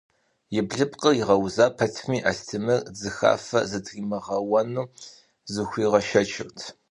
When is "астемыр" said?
2.29-2.79